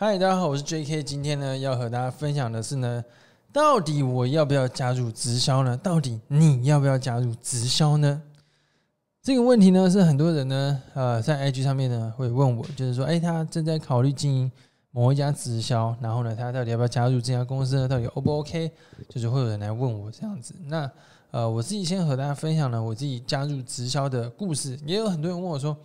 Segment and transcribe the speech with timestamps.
[0.00, 1.02] 嗨，大家好，我是 J.K。
[1.02, 3.04] 今天呢，要和大家分享的是呢，
[3.52, 5.76] 到底我要不要加入直销呢？
[5.76, 8.22] 到底你要不要加入直销呢？
[9.20, 14.52] 这个问题呢，是很多人呢，呃，在 IG 上面呢会问我，就是说，哎，他正在考虑经营
[14.92, 17.88] 某一家直销，然后呢，他到底要不要加入这家公司呢？
[17.88, 18.70] 到底 O 不 OK？
[19.08, 20.54] 就是会有人来问我这样子。
[20.66, 20.88] 那
[21.32, 24.78] 呃，我自己先和大家分享了我自己加入直销的故事。
[24.86, 25.76] 也有很多人问我说，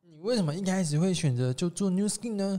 [0.00, 2.58] 你为什么一开始会选择就做 New Skin 呢？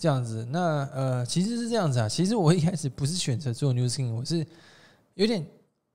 [0.00, 2.08] 这样子，那呃，其实是这样子啊。
[2.08, 4.46] 其实我一开始不是选择做 New Skin，我是
[5.12, 5.44] 有点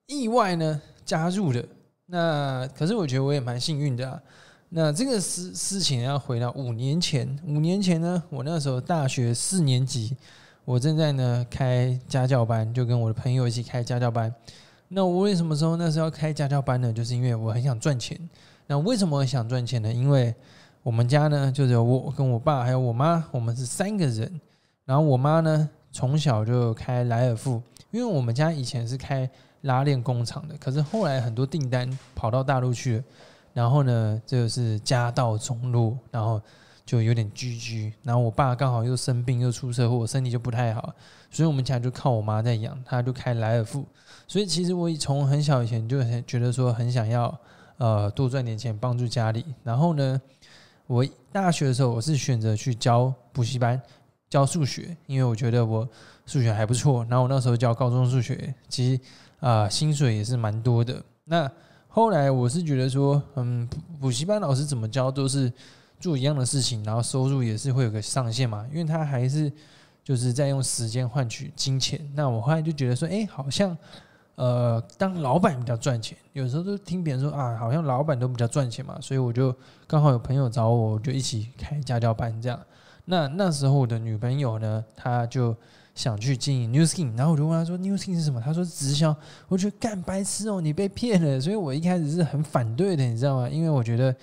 [0.06, 1.66] 意外呢加入的。
[2.06, 4.22] 那可是我觉得我也蛮幸运的。
[4.70, 10.16] 那这个事事情要回到五年前，五年前呢，我那时候大学四年级，
[10.66, 14.32] 我正在呢开家教班，就跟我的朋友一起开家教班。
[14.88, 16.94] 那我为什么说那时候要开家教班呢？
[16.94, 18.20] 就是因为我很想赚钱。
[18.68, 19.92] 那为什么想赚钱呢？
[19.92, 20.36] 因为
[20.86, 24.40] 我们家呢，就是我跟我爸还有我妈，我们是三个人。
[24.86, 29.28] 然后我妈呢，从小就开莱尔富，因为我们家以前是开
[29.62, 33.04] 拉链工厂的，可是后来很多订单跑到大陆去了，
[33.52, 36.40] 然后呢，这个是家道中落，然后
[36.86, 37.92] 就有点居居。
[38.04, 40.94] 然后我爸刚好又生病又出车祸，身体就不太好，
[41.32, 43.84] 所以我们家就靠我妈在养，她就开莱尔富。
[44.28, 47.36] 所以其实我从很小以前就很觉得说很想要
[47.78, 50.22] 呃多赚点钱帮助家里，然后呢。
[50.88, 53.82] 我大学的时候，我是选择去教补习班
[54.30, 55.88] 教数学，因为我觉得我
[56.26, 57.04] 数学还不错。
[57.10, 59.02] 然后我那时候教高中数学，其实
[59.40, 61.04] 啊薪水也是蛮多的。
[61.24, 61.52] 那
[61.88, 63.68] 后来我是觉得说，嗯，
[64.00, 65.52] 补习班老师怎么教都是
[66.00, 69.52] 做一样的事情，然后收入也是会有个上限嘛，因为他还是
[70.04, 72.00] 就是在用时间换取金钱。
[72.14, 73.76] 那我后来就觉得说，哎，好像。
[74.36, 79.56] 呃，当老板比较赚钱，有时候都听别人说啊，好像老板都比较赚钱嘛，所以我就
[79.88, 82.60] 刚好有朋友找我，我就一起开家教班这样。
[83.06, 85.56] 那那时候我的女朋友呢，她就
[85.94, 88.42] 想去经营 New Skin，然后我就问她说 New Skin 是什么？
[88.42, 89.16] 她说直销。
[89.48, 91.40] 我觉得干白痴哦，你被骗了。
[91.40, 93.48] 所以我一开始是很反对的，你知道吗？
[93.48, 94.14] 因为我觉得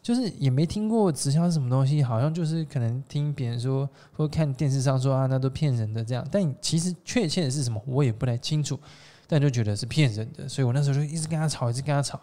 [0.00, 6.24] 就是也没听过直销是什么东西，好像就是可能听别人说或看电视上说啊，那都骗人的这样。
[6.30, 8.78] 但其实确切的是什么，我也不太清楚。
[9.26, 12.20] 但就觉得是骗人的，所以我那时候就一直跟他吵，一直跟他吵。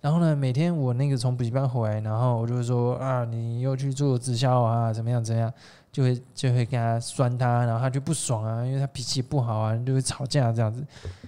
[0.00, 5.52] 然后呢，每天我那个从补习班回来，然后我就说啊，你又去做直销啊，怎么样怎么样，
[5.90, 10.86] 就会就会跟他酸他，然后他就不爽啊，因为他脾气不好啊，就会吵架这样子。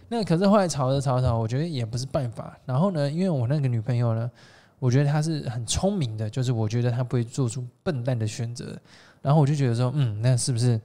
[0.09, 2.57] 那可是后来吵着吵吵，我觉得也不是办法。
[2.65, 4.31] 然后呢，因为我那个女朋友呢，
[4.79, 8.79] 我觉得她是很聪明的，就是我觉得她不会做出笨蛋的选择。
[9.21, 10.81] 然后我就觉得说，嗯，那是不是？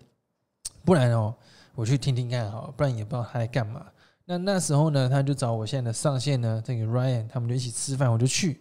[0.84, 1.35] 不然哦，
[1.75, 3.85] 我去听听看好，不然也不知道她在干嘛。
[4.27, 8.59] 那那时候呢，他就找我现在的上线呢，这个 Ryan，他们就一起吃饭，我就去。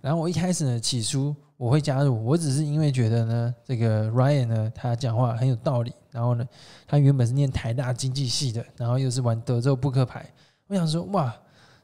[0.00, 5.92] 然后我一开始呢，起初我会加入，我只是因为觉得呢，这个 Ryan 呢，他讲话很有道理。
[6.10, 6.48] 然后呢，
[6.86, 10.26] 他原本是念台大经济系的，然后又是玩德州扑克牌。
[10.66, 11.34] 我想说，哇，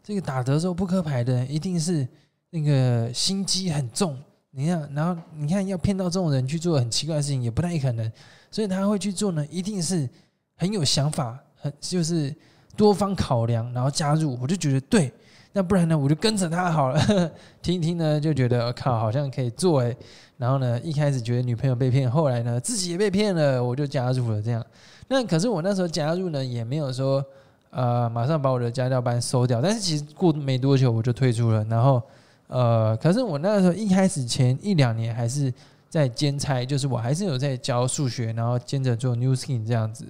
[0.02, 2.08] 这个打德州扑克牌的一定是
[2.48, 4.18] 那个心机很重。
[4.50, 8.10] 你看，然后你看要骗到这种人去做很奇怪的事情，也不太可能。
[8.50, 10.08] 所以他会去做呢，一定是
[10.56, 12.34] 很有想法，很就是。
[12.78, 15.12] 多方考量，然后加入，我就觉得对，
[15.52, 17.30] 那不然呢，我就跟着他好了。
[17.60, 19.94] 听一听呢，就觉得靠，好像可以做哎。
[20.36, 24.64] 然后呢，一开始觉得女朋友被骗，后来呢，自己也被骗了，我就加入了这样。
[25.08, 27.24] 那可是我那时候加入呢，也没有说
[27.70, 29.60] 呃，马上把我的家教班收掉。
[29.60, 31.64] 但是其实过没多久我就退出了。
[31.64, 32.00] 然后
[32.46, 35.52] 呃，可是我那个时候一开始前一两年还是
[35.88, 40.06] 在兼差，就是我还是有在教数学，然后兼着做 New Skin 这样子。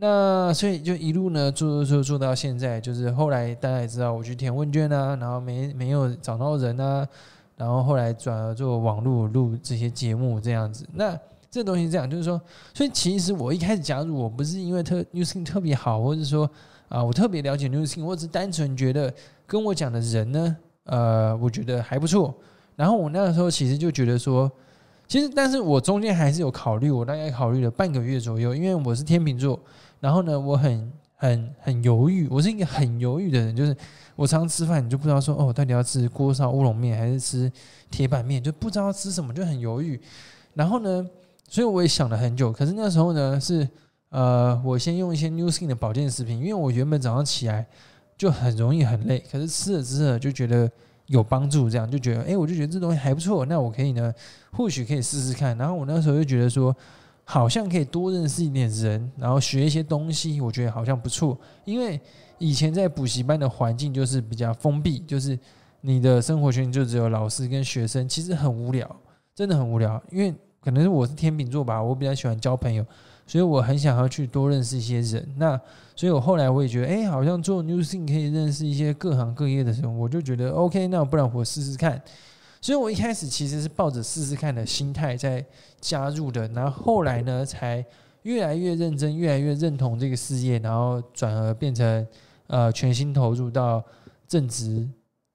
[0.00, 7.04] 那所以就一路呢做做做做到现在，就是后来大家也知道我去填问卷啊，然后没没有找到人啊，
[7.56, 10.86] 然后后来转而做网络录这些节目这样子。
[10.92, 11.18] 那
[11.50, 12.40] 这东西这样，就是说，
[12.72, 16.48] 所以其实我一开始加入，我不是因为特 newsing 特别好，或者说
[16.88, 19.12] 啊我特别了解 newsing，我只是单纯觉得
[19.48, 22.32] 跟我讲的人呢，呃，我觉得还不错。
[22.76, 24.48] 然后我那个时候其实就觉得说，
[25.08, 29.58] 其实但是我中间还是有考虑，我大概考虑了半个月左右，因为我是天秤座。
[30.00, 33.76] 然后呢，我很很很犹豫，我是一个很犹豫的人，就是
[34.14, 37.50] 我常吃饭，你就不知道说哦，到底要吃锅烧乌龙面还是吃
[37.90, 40.00] 铁板面，就不知道吃什么，就很犹豫。
[40.54, 41.04] 然后呢，
[41.48, 42.52] 所以我也想了很久。
[42.52, 43.68] 可是那时候呢，是
[44.10, 47.66] 呃，我先用一些 New Skin 的保健食品，因为我原本早上起来
[48.16, 50.70] 就很容易很累，可是吃了之后就觉得
[51.06, 54.14] 有帮助，这样就觉得哎，我就觉得这东西还不错，那我可以呢，
[54.52, 55.58] 或许可以试试看。
[55.58, 56.74] 然后我那时候就觉得说。
[57.30, 61.38] 好像可以多认识一点人，然后学一些东西，我觉得好像不错。
[61.66, 62.00] 因为
[62.38, 65.38] 以前在补习班的环境就是比较封闭，就是
[65.82, 68.90] 你的生活圈就只有老师跟学生，其实很无聊，
[69.34, 70.02] 真的很无聊。
[70.10, 72.82] 因为可能是我是天秤座吧，我比较喜欢交朋友，
[73.26, 75.28] 所以我很想要去多认识一些人。
[75.36, 75.60] 那
[75.94, 82.02] 所以我后来我也觉得，哎，好像做 New Thing 可以认识一些各行各业的人，我就觉得 OK，那不然我试试看。
[82.60, 85.44] 所以我一开始其实是抱着试试看的心态在
[85.80, 87.84] 加入的，然后后来呢，才
[88.22, 92.06] 越来越认真，越来越认同这个事业，然后转而变成
[92.48, 93.82] 呃全心投入到
[94.26, 94.88] 正职，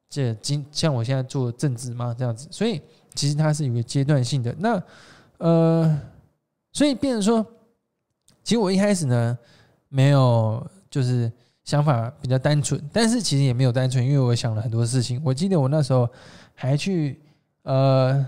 [0.10, 2.82] 这今像我现在做正职嘛这样子，所以
[3.16, 4.54] 其实它是有个阶段性的。
[4.60, 4.84] 那
[5.38, 6.00] 呃，
[6.74, 7.46] 所以变成说，
[8.44, 9.38] 其实我一开始呢
[9.88, 11.32] 没有就是
[11.64, 15.22] 想法比较单纯，但是其实也没有单纯，因为我想了很多事情。
[15.24, 16.08] 我记得我那时候。
[16.54, 17.22] 还去
[17.64, 18.26] 呃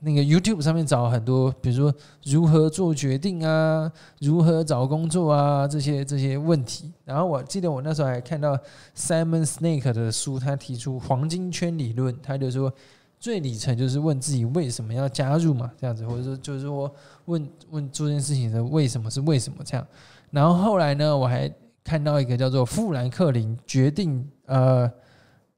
[0.00, 1.94] 那个 YouTube 上面找很多，比如说
[2.24, 6.90] 如何做决定啊，如何找工作啊这些这些问题。
[7.04, 8.58] 然后我记得我那时候还看到
[8.96, 12.72] Simon Snake 的书，他提出黄金圈理论，他就说
[13.20, 16.90] 最底层就是问自己为什么要加入嘛，这样子，或者说就是说
[17.26, 19.86] 问问做这件事情的为什么是为什么这样。
[20.30, 21.52] 然后后来呢，我还
[21.84, 24.90] 看到一个叫做富兰克林决定呃。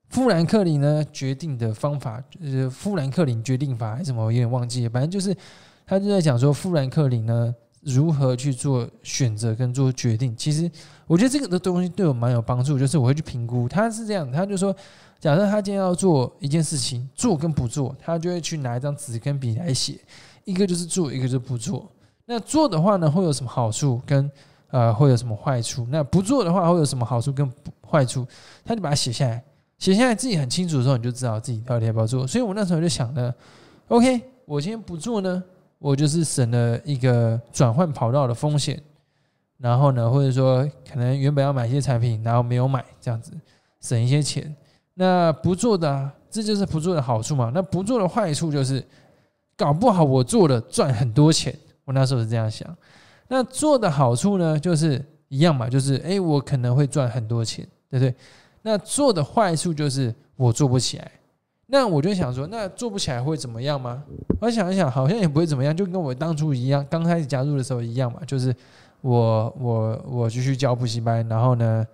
[0.08, 4.90] 富兰克林呢决定的方法，呃，富兰克林决定法还是什么，我有点忘记了。
[4.90, 5.37] 反正就是
[5.87, 10.34] 他就在讲说，富兰克林呢如何去做选择跟做决定。
[10.37, 10.70] 其实
[11.06, 13.69] 我觉得这个的东西对我蛮有帮助，就是我会去评估。
[13.69, 14.75] 他是这样，他就说，
[15.20, 20.00] 假设他今天要做一件事情，做跟不做，他就会去拿一张纸跟笔来写，
[20.44, 21.90] 一个就是做，一个就是不做。
[22.25, 24.31] 那做的话呢，会有什么好处跟
[24.70, 25.87] 呃会有什么坏处？
[25.90, 27.50] 那不做的话会有什么好处跟
[27.87, 28.26] 坏处？
[28.64, 29.44] 他就把它写下来。
[29.78, 32.26] 写下来自己很清楚的时候，你就知道自己到底要不要做。
[32.26, 33.34] 所以我那时候就想呢
[33.88, 35.42] ，OK，我今天不做呢，
[35.78, 38.80] 我就是省了一个转换跑道的风险。
[39.56, 43.32] 然后呢，或者说可能原本要买一些产品，然后没有买，这样子
[43.80, 44.54] 省一些钱。
[44.94, 47.50] 那不做的，这就是不做的好处嘛。
[47.52, 48.84] 那不做的坏处就是，
[49.56, 51.52] 搞不好我做了赚很多钱。
[51.84, 52.69] 我那时候是这样想。
[53.26, 58.14] 那做的好处呢，就是一样嘛，就是哎，我可能会赚很多钱，对不对？
[58.68, 61.10] 那做的坏处就是我做不起来，
[61.68, 64.04] 那我就想说，那做不起来会怎么样吗？
[64.42, 68.54] 我想一想，好像也不会怎么样，就跟我当初一样，刚开始加入的时候一样嘛，就是
[69.00, 71.86] 我我我继续教补习班，然后呢，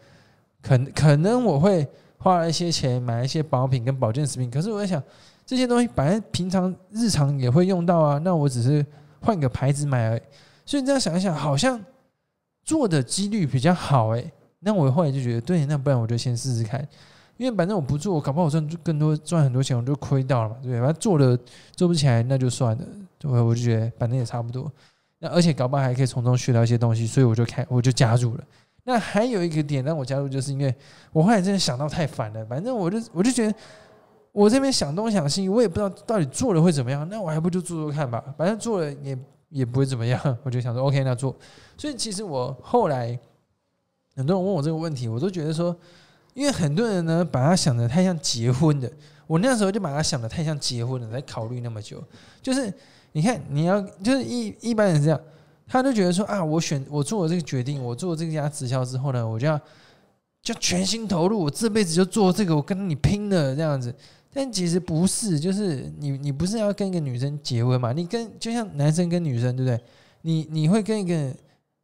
[0.61, 1.87] 可可能我会
[2.19, 5.01] 花一些钱买一些保品跟保健食品，可是我在想，
[5.47, 8.85] 这些东西本来平常日常也会用到啊，那我只是
[9.21, 10.23] 换个牌子买而已，
[10.67, 11.81] 所以你这样想一想，好像
[12.65, 14.33] 做的几率比较好诶。
[14.65, 16.81] 那我后来就觉得，对，那不然我就先试试看，
[17.37, 20.81] 因为反正我不做，搞不好我赚更多赚很多钱，我就亏掉了嘛，对不对？
[20.81, 21.39] 反正做了
[21.77, 22.85] 做不起来，那就算了，
[23.25, 24.73] 我我就觉得反正也差不多。
[25.19, 28.45] 那而且搞不好还可以从中学到一些东西，所以我就开我就加入了。
[28.85, 30.75] 那还有一个点让我加入，就是因为
[31.13, 33.55] 我后来真的想到太烦了，反正我就我就觉得
[34.33, 39.19] 我这边想东想西，我也不知道到底做了会怎么样，那我还不就做做看吧，反正做了也
[39.51, 41.37] 也不会怎么样， 我就想说 OK，那做。
[41.77, 43.19] 所以其实我后来。
[44.17, 45.77] 很多人问我这个问题，我都觉得说，
[46.35, 48.91] 因为很多人呢把他想的太像结婚的，
[49.27, 52.03] 我那时候就把他想的太像结婚了，才考虑那么久。
[52.41, 52.73] 就是
[53.13, 55.21] 你看，你要就是一一般人是这样，
[55.67, 59.61] 他都觉得说啊，我选我做了这个决定，我做了这家直销之后呢，我就要
[60.43, 63.93] 就全心投入，我这辈子就做这个，我跟你拼了这样子。
[64.33, 67.93] 但其实不是，就是你你不是要跟一个女生结婚嘛？
[67.93, 69.81] 你跟就像男生跟女生，对不对？
[70.23, 71.35] 你你会跟一个。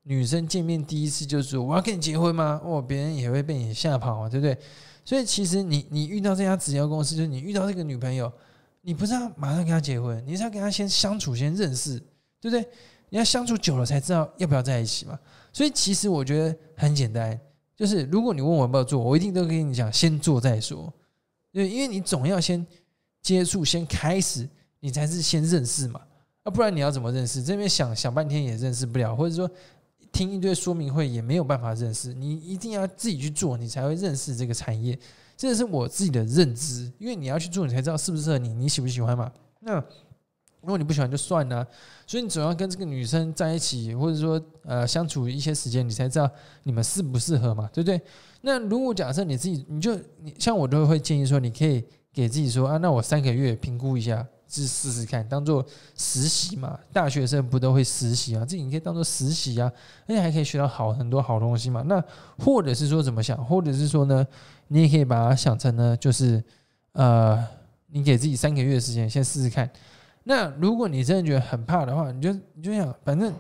[0.02, 2.60] 女生见面第一次就说我要跟你结婚吗？
[2.64, 4.56] 哦，别人也会被你吓跑啊，对不对？
[5.04, 8.32] 所以其实你你遇到这家直销公司，就是你遇到这个女朋友，
[8.80, 11.98] 你不是要马上跟她结婚，你是要跟她先相处，先认识，
[12.40, 12.66] 对不对？
[13.08, 15.18] 你要相处久了才知道要不要在一起嘛。
[15.52, 17.38] 所以其实我觉得很简单，
[17.76, 20.92] 就是如果你问我要不要做，我一定都跟你讲，先做再说。
[21.52, 22.64] 对，因为你总要先
[23.20, 26.00] 接触，先开始，你才是先认识嘛。
[26.44, 27.42] 啊，不然你要怎么认识？
[27.42, 29.50] 这边想想半天也认识不了，或者说。
[30.12, 34.98] 听一堆说明会也没有办法认识，你一定要自己去做，你才会认识这个产业。
[35.36, 39.32] 这是我自己的认知，因为你要去做，你才知道适不适合你，你喜不喜欢嘛？
[39.60, 39.74] 那
[40.60, 41.66] 如果你不喜欢就算了。
[42.06, 46.30] 所以你总要跟这个女生在一起，或者说呃相处一些时间，你才知道
[46.64, 48.00] 你们适不适合嘛，对不对？
[48.42, 54.26] 那如果假设你自己，你就你像我都会建议说，你可以给自己说啊，那我三个月评估一下。
[54.50, 55.64] 是试试看，当做
[55.96, 56.76] 实习嘛？
[56.92, 58.44] 大学生不都会实习啊？
[58.44, 59.70] 这你可以当做实习啊，
[60.08, 61.82] 而且还可以学到好很多好东西嘛。
[61.86, 62.02] 那
[62.36, 63.42] 或者是说怎么想？
[63.44, 64.26] 或者是说呢，
[64.66, 66.42] 你也可以把它想成呢，就是
[66.92, 67.46] 呃，
[67.86, 69.70] 你给自己三个月的时间，先试试看。
[70.24, 73.32] 那如果你真的觉得很怕的话，你就你就想，反正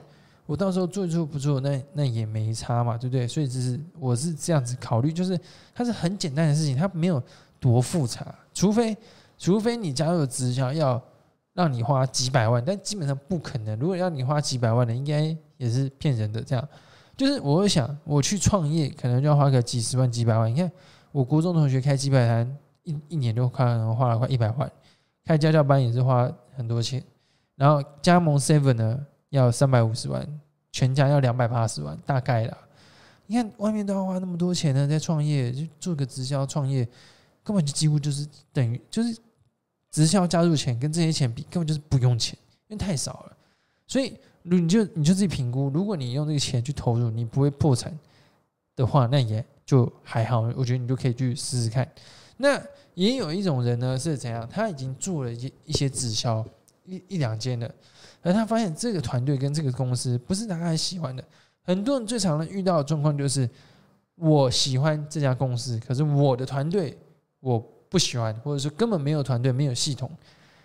[0.46, 3.26] 我到时候做做不做，那那也没差嘛，对不对？
[3.26, 5.38] 所以就是我是这样子考虑，就是
[5.74, 7.20] 它是很简单的事情，它没有
[7.58, 8.96] 多复杂，除非。
[9.40, 11.02] 除非你加入直销要
[11.54, 13.76] 让你花几百万，但基本上不可能。
[13.78, 16.42] 如果要你花几百万的，应该也是骗人的。
[16.42, 16.68] 这样，
[17.16, 20.50] 就是我会想，我去创业，可能就要花个几十万、几百万。
[20.50, 20.70] 你看，
[21.10, 24.70] 我国中同学开几百摊，一一年就快花了快一百万。
[25.24, 27.02] 开家教班也是花很多钱，
[27.56, 30.26] 然后加盟 Seven 呢要三百五十万，
[30.70, 32.58] 全家要两百八十万，大概啦。
[33.26, 36.86] 你看外面都要花那么多钱呢，在创业就做个直销创业，
[37.42, 39.16] 根本就几乎就是等于就是
[39.90, 43.36] 直销加入钱跟这些钱比，根本就是不用钱，因为太少了。
[43.86, 47.98] 所以，如你就你就自己评估，如果你用这个钱去投入，你不会破产
[48.76, 50.42] 的话，那也就还好。
[50.56, 51.86] 我觉得你就可以去试试看。
[52.36, 52.62] 那
[52.94, 54.48] 也有一种人呢，是怎样？
[54.48, 56.44] 他已经做了一一些直销
[56.84, 57.70] 一一两间了，
[58.22, 61.22] 而他发现这个团队跟这个公司不是他很喜欢的。
[61.62, 63.48] 很多人最常遇到的状况就是，
[64.14, 66.96] 我喜欢这家公司，可是我的团队
[67.40, 70.10] 我不喜欢，或者说根本没有团队，没有系统。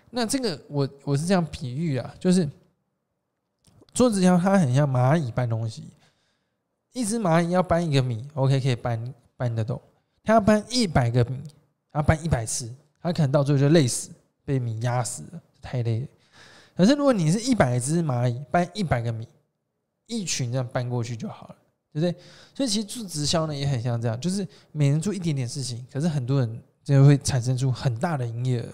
[0.08, 2.48] 那这个我我是这样比喻啊，就是
[3.92, 5.84] 做直销，它很像蚂蚁搬东西，
[6.94, 9.78] 一只蚂蚁要搬一个米，OK 可以搬搬得动，
[10.24, 11.38] 它要搬一百个米。
[11.92, 14.10] 他搬一百次，他可能到最后就累死，
[14.44, 16.06] 被米压死了，太累了。
[16.76, 19.26] 可是如果你是一百只蚂蚁搬一百个米，
[20.04, 21.56] 一群这样搬过去就好了，
[21.94, 22.22] 对不对？
[22.54, 28.68] 所以其实做直销呢也很像这样，就是每人做一点点事情，可是很多人就会产生出很大的营业额。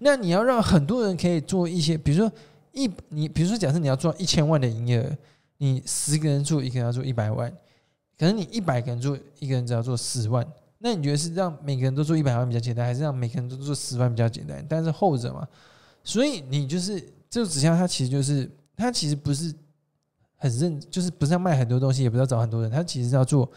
[0.00, 2.30] 那你要让很多人可以做一些，比如说
[2.72, 5.16] 一你，比如说假设你要做一千万的营业额，
[5.56, 7.50] 你十个人做，一个人要做一百万，
[8.18, 10.46] 可能你一百个人做，一个人只要做十万。
[10.78, 14.62] 那你觉得是让每个人都做一百万比较简单，还是让每个人都做十万比较简单？
[14.68, 15.48] 但是后者嘛，
[16.04, 19.54] 所以你就是这个指向，它其实就是它其实不是
[20.36, 23.50] 很认，就是不是要卖很多东西，也不是要找很多人，它其实是要做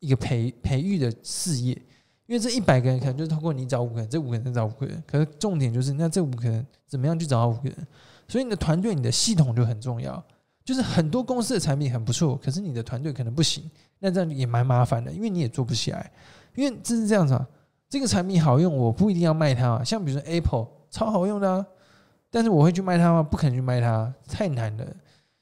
[0.00, 1.80] 一个培培育的事业。
[2.26, 7.86] 因为这一百个人可能就是通过你找五个人，这五个人再找五个人，可是重点就是那这五个人怎么样去找到五个人？
[8.28, 10.22] 所以你的团队、你的系统就很重要。
[10.64, 16.10] 就是很多公司的产品很不错，可是你的团队可能不行，那这样也蛮麻烦的，因为你也做不起来。
[16.56, 17.46] 因为这是这样子啊，
[17.88, 19.84] 这个产品好用，我不一定要卖它。
[19.84, 21.64] 像比如说 Apple 超好用的啊，
[22.32, 23.22] 但是我会去卖它吗？
[23.22, 24.84] 不可能去卖它，太难了，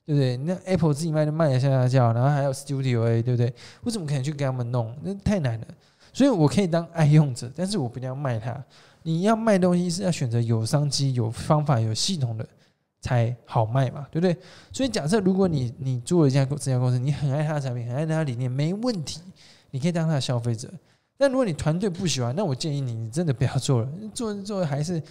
[0.04, 0.36] 对不对？
[0.36, 3.50] 那 Apple 自己卖的卖的下下叫，然后还有 Studio A，对不对？
[3.82, 4.94] 我怎么可能去给他们弄？
[5.02, 5.66] 那太难了。
[6.14, 8.64] 所以我可以当爱用者，但是我不一定要卖它。
[9.02, 12.48] 你要卖东西是要选择有商机、有方法、有系统的
[13.02, 14.34] 才好卖嘛，对不对？
[14.72, 19.20] 所以假设如果你你做了一家这家公司，你很爱它的产品，很爱它的理念，没问题，
[19.72, 20.72] 你可以当它的消费者。
[21.18, 23.88] 但如果你团队不喜欢，那我建议你，你真的不要做了。
[24.14, 25.02] 做做还是，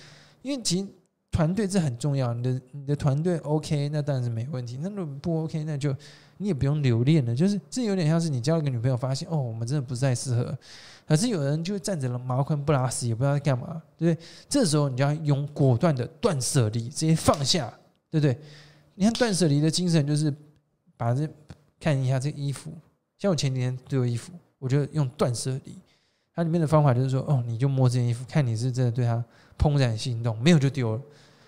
[0.42, 0.88] 因为其实
[1.32, 2.34] 团队这很重要。
[2.34, 4.80] 你的你的团队 OK，那当然是没问题。
[4.82, 5.96] 那如果不 OK，那就
[6.44, 7.34] 你也不用留恋了。
[7.34, 10.56] 就是这有点像是你交一个女朋友，发现哦，我们真的不再适合。
[11.08, 14.26] 可是有人就站着了茅坑不拉屎，也不知道在干嘛，对不对？
[14.48, 17.74] 这时候你就要用果断的断舍离，直接放下，
[18.10, 18.38] 对不对？
[18.96, 20.34] 你看断舍离的精神就是
[20.96, 21.28] 把这
[21.80, 22.72] 看一下这衣服，
[23.18, 25.76] 像我前几天丢衣服，我就用断舍离。
[26.36, 29.24] 它里面的方法就是说，哦，你就摸这件衣服，看你是真的对它
[29.58, 31.02] 怦然心动，没有就丢了。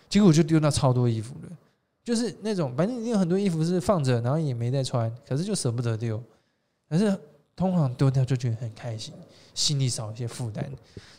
[0.08, 1.50] 结果我就丢到超多衣服了，
[2.06, 6.24] 就是那种反正你有很多衣服是放着，然后也没再穿，可是就舍不得丢。
[6.88, 7.20] 可是
[7.56, 9.14] 通常丢掉就觉得很开心，
[9.54, 10.64] 心里少一些负担。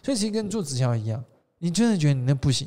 [0.03, 1.23] 所以其实跟做直销一样，
[1.59, 2.67] 你真的觉得你那不行，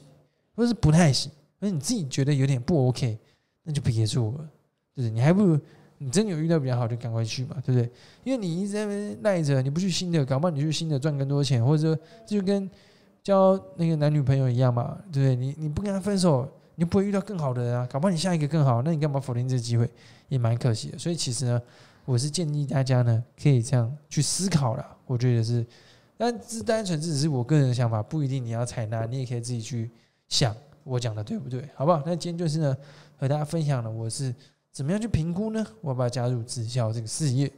[0.56, 3.18] 或是不太行，而你自己觉得有点不 OK，
[3.64, 4.50] 那就别做了，
[4.96, 5.60] 就是你还不如。
[6.02, 7.92] 你真有遇到比较好，就赶快去嘛，对不对？
[8.24, 12.72] 因为你一直在那边赖着，你不去新的，搞不好你去新的赚更多钱，或者说就跟
[13.22, 15.36] 交那个男女朋友一样嘛，对不对？
[15.36, 16.50] 你你不跟他分手，
[16.80, 19.90] 你不会遇到更好的人啊，搞不好你下一个更好，那你干嘛否定这个机会？
[20.30, 20.98] 也蛮可惜的。
[20.98, 21.62] 所以其实呢，
[22.06, 24.98] 我是建议大家呢，可以这样去思考了。
[25.06, 25.66] 我觉得是，
[26.18, 29.92] 但这单纯只是我个人的想法，不一定你要采纳，你也可以自己去
[30.30, 30.56] 想
[30.86, 31.68] 我讲的对不对？
[31.76, 32.02] 好不好？
[32.06, 32.78] 那今天就是呢，
[33.18, 34.34] 和大家分享了，我是。
[34.72, 35.66] 怎么样去评估呢？
[35.82, 37.52] 我要不要加入直销这个事业？